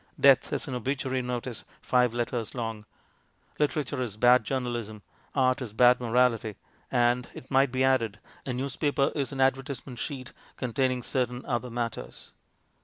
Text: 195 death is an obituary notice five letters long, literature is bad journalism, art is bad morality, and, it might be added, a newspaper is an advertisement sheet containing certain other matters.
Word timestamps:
195 0.15 0.21
death 0.23 0.53
is 0.63 0.67
an 0.67 0.73
obituary 0.73 1.21
notice 1.21 1.63
five 1.79 2.11
letters 2.11 2.55
long, 2.55 2.87
literature 3.59 4.01
is 4.01 4.17
bad 4.17 4.43
journalism, 4.43 5.03
art 5.35 5.61
is 5.61 5.73
bad 5.73 5.99
morality, 5.99 6.55
and, 6.89 7.27
it 7.35 7.51
might 7.51 7.71
be 7.71 7.83
added, 7.83 8.17
a 8.43 8.51
newspaper 8.51 9.11
is 9.13 9.31
an 9.31 9.39
advertisement 9.39 9.99
sheet 9.99 10.33
containing 10.57 11.03
certain 11.03 11.45
other 11.45 11.69
matters. 11.69 12.31